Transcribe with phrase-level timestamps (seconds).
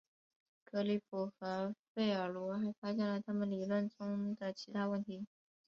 [0.65, 5.27] 格里普和费尔罗还发现了他们理论中的其他问题。